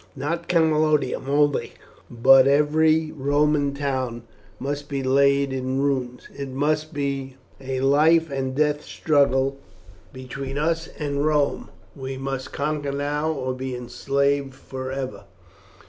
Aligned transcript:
Not 0.15 0.49
Camalodunum 0.49 1.29
only, 1.29 1.73
but 2.09 2.47
every 2.47 3.11
Roman 3.11 3.71
town 3.75 4.23
must 4.59 4.89
be 4.89 5.03
laid 5.03 5.53
in 5.53 5.79
ruins. 5.79 6.27
It 6.35 6.49
must 6.49 6.91
be 6.91 7.35
a 7.59 7.81
life 7.81 8.31
and 8.31 8.55
death 8.55 8.83
struggle 8.83 9.59
between 10.11 10.57
us 10.57 10.87
and 10.97 11.23
Rome; 11.23 11.69
we 11.95 12.17
must 12.17 12.51
conquer 12.51 12.91
now 12.91 13.31
or 13.31 13.53
be 13.53 13.75
enslaved 13.75 14.55
for 14.55 14.91
ever." 14.91 15.25